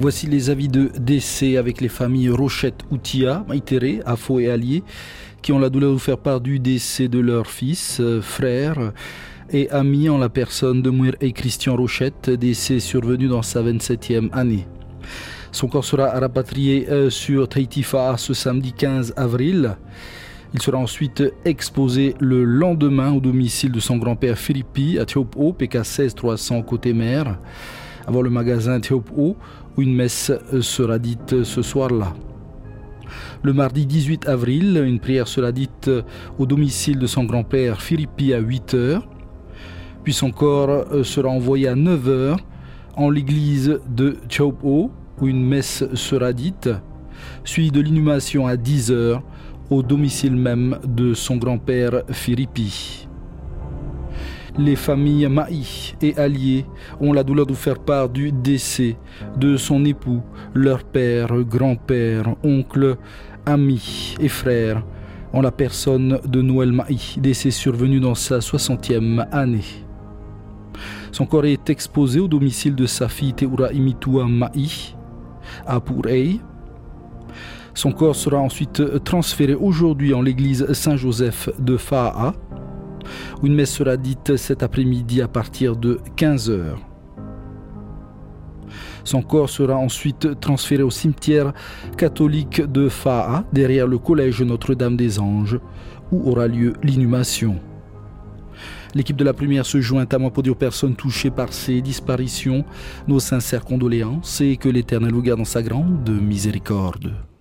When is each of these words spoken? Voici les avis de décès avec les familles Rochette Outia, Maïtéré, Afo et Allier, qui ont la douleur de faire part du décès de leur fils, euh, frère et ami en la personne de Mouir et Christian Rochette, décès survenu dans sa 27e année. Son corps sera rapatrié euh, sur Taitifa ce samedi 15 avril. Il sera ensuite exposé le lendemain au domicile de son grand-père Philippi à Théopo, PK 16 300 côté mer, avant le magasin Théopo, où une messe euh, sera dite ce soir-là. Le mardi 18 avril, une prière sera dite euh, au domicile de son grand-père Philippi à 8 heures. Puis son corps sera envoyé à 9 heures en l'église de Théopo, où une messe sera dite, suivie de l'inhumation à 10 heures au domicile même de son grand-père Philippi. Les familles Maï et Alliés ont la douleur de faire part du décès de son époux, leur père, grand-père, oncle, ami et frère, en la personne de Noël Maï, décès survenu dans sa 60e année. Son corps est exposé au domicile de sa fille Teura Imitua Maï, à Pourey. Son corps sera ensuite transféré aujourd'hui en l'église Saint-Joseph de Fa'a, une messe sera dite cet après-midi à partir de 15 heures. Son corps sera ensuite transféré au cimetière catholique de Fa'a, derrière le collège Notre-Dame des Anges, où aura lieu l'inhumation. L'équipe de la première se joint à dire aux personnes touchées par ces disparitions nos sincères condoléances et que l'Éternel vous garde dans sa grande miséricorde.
Voici 0.00 0.26
les 0.26 0.48
avis 0.48 0.68
de 0.68 0.90
décès 0.98 1.58
avec 1.58 1.82
les 1.82 1.90
familles 1.90 2.30
Rochette 2.30 2.84
Outia, 2.90 3.44
Maïtéré, 3.46 4.00
Afo 4.06 4.40
et 4.40 4.50
Allier, 4.50 4.82
qui 5.42 5.52
ont 5.52 5.58
la 5.58 5.68
douleur 5.68 5.92
de 5.92 5.98
faire 5.98 6.16
part 6.16 6.40
du 6.40 6.58
décès 6.58 7.06
de 7.06 7.18
leur 7.18 7.46
fils, 7.46 7.98
euh, 8.00 8.22
frère 8.22 8.92
et 9.50 9.68
ami 9.68 10.08
en 10.08 10.16
la 10.16 10.30
personne 10.30 10.80
de 10.80 10.88
Mouir 10.88 11.16
et 11.20 11.32
Christian 11.32 11.76
Rochette, 11.76 12.30
décès 12.30 12.80
survenu 12.80 13.28
dans 13.28 13.42
sa 13.42 13.62
27e 13.62 14.32
année. 14.32 14.66
Son 15.52 15.68
corps 15.68 15.84
sera 15.84 16.18
rapatrié 16.18 16.88
euh, 16.88 17.10
sur 17.10 17.46
Taitifa 17.46 18.16
ce 18.16 18.32
samedi 18.32 18.72
15 18.72 19.12
avril. 19.18 19.76
Il 20.54 20.62
sera 20.62 20.78
ensuite 20.78 21.22
exposé 21.44 22.14
le 22.20 22.44
lendemain 22.44 23.12
au 23.12 23.20
domicile 23.20 23.70
de 23.70 23.80
son 23.80 23.98
grand-père 23.98 24.38
Philippi 24.38 24.98
à 24.98 25.04
Théopo, 25.04 25.52
PK 25.52 25.84
16 25.84 26.14
300 26.14 26.62
côté 26.62 26.94
mer, 26.94 27.38
avant 28.06 28.22
le 28.22 28.30
magasin 28.30 28.80
Théopo, 28.80 29.36
où 29.76 29.82
une 29.82 29.94
messe 29.94 30.30
euh, 30.52 30.62
sera 30.62 30.98
dite 30.98 31.44
ce 31.44 31.62
soir-là. 31.62 32.14
Le 33.42 33.52
mardi 33.52 33.86
18 33.86 34.28
avril, 34.28 34.82
une 34.86 35.00
prière 35.00 35.28
sera 35.28 35.52
dite 35.52 35.88
euh, 35.88 36.02
au 36.38 36.46
domicile 36.46 36.98
de 36.98 37.06
son 37.06 37.24
grand-père 37.24 37.80
Philippi 37.80 38.32
à 38.34 38.38
8 38.38 38.74
heures. 38.74 39.08
Puis 40.04 40.12
son 40.12 40.30
corps 40.30 41.04
sera 41.04 41.28
envoyé 41.28 41.68
à 41.68 41.74
9 41.74 42.08
heures 42.08 42.38
en 42.96 43.10
l'église 43.10 43.80
de 43.86 44.16
Théopo, 44.28 44.90
où 45.20 45.28
une 45.28 45.44
messe 45.44 45.84
sera 45.94 46.32
dite, 46.32 46.70
suivie 47.44 47.70
de 47.70 47.80
l'inhumation 47.80 48.46
à 48.46 48.56
10 48.56 48.92
heures 48.92 49.22
au 49.70 49.82
domicile 49.82 50.36
même 50.36 50.78
de 50.84 51.14
son 51.14 51.36
grand-père 51.36 52.02
Philippi. 52.10 53.08
Les 54.58 54.76
familles 54.76 55.28
Maï 55.28 55.94
et 56.02 56.16
Alliés 56.16 56.66
ont 57.00 57.12
la 57.12 57.22
douleur 57.22 57.46
de 57.46 57.54
faire 57.54 57.78
part 57.78 58.08
du 58.08 58.32
décès 58.32 58.96
de 59.36 59.56
son 59.56 59.84
époux, 59.84 60.22
leur 60.54 60.84
père, 60.84 61.28
grand-père, 61.42 62.34
oncle, 62.42 62.96
ami 63.46 64.16
et 64.20 64.28
frère, 64.28 64.84
en 65.32 65.40
la 65.40 65.52
personne 65.52 66.18
de 66.26 66.42
Noël 66.42 66.72
Maï, 66.72 66.98
décès 67.18 67.50
survenu 67.50 68.00
dans 68.00 68.14
sa 68.14 68.38
60e 68.38 69.26
année. 69.30 69.84
Son 71.12 71.26
corps 71.26 71.44
est 71.44 71.70
exposé 71.70 72.20
au 72.20 72.28
domicile 72.28 72.74
de 72.74 72.86
sa 72.86 73.08
fille 73.08 73.34
Teura 73.34 73.72
Imitua 73.72 74.26
Maï, 74.26 74.94
à 75.66 75.80
Pourey. 75.80 76.38
Son 77.74 77.92
corps 77.92 78.16
sera 78.16 78.38
ensuite 78.38 79.02
transféré 79.04 79.54
aujourd'hui 79.54 80.12
en 80.12 80.22
l'église 80.22 80.72
Saint-Joseph 80.72 81.48
de 81.58 81.76
Fa'a, 81.76 82.34
une 83.42 83.54
messe 83.54 83.72
sera 83.72 83.96
dite 83.96 84.36
cet 84.36 84.62
après-midi 84.62 85.22
à 85.22 85.28
partir 85.28 85.76
de 85.76 86.00
15 86.16 86.50
heures. 86.50 86.80
Son 89.04 89.22
corps 89.22 89.50
sera 89.50 89.76
ensuite 89.76 90.40
transféré 90.40 90.82
au 90.82 90.90
cimetière 90.90 91.52
catholique 91.96 92.60
de 92.60 92.88
Fa'a, 92.88 93.44
derrière 93.52 93.86
le 93.86 93.98
collège 93.98 94.42
Notre-Dame 94.42 94.96
des 94.96 95.18
Anges, 95.18 95.58
où 96.12 96.30
aura 96.30 96.46
lieu 96.46 96.74
l'inhumation. 96.82 97.56
L'équipe 98.94 99.16
de 99.16 99.24
la 99.24 99.32
première 99.32 99.66
se 99.66 99.80
joint 99.80 100.06
à 100.10 100.18
dire 100.42 100.52
aux 100.52 100.56
personnes 100.56 100.96
touchées 100.96 101.30
par 101.30 101.52
ces 101.52 101.80
disparitions 101.80 102.64
nos 103.06 103.20
sincères 103.20 103.64
condoléances 103.64 104.40
et 104.40 104.56
que 104.56 104.68
l'Éternel 104.68 105.12
vous 105.12 105.22
garde 105.22 105.38
dans 105.38 105.44
sa 105.44 105.62
grande 105.62 106.10
miséricorde. 106.10 107.12